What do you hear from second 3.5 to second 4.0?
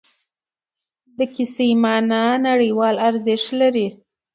لري.